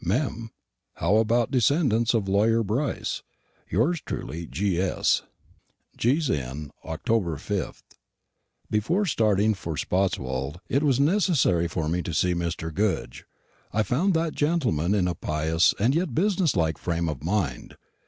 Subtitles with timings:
[0.03, 0.49] "Mem.
[0.95, 3.21] How about descendants of lawyer Brice?
[3.69, 5.21] Yours truly, G.S.
[5.95, 7.03] "G.'s Inn, Oct.
[7.05, 7.83] 5th."
[8.71, 12.73] Before starting for Spotswold it was necessary for me to see Mr.
[12.73, 13.25] Goodge.
[13.71, 17.77] I found that gentleman in a pious and yet business like frame of mind.